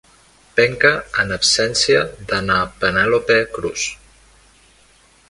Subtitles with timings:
[0.59, 0.89] Penca
[1.23, 2.01] en absència
[2.31, 3.85] de na Penèlope Cruz.